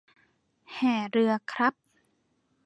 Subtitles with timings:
[0.73, 1.73] แห่เรือครับ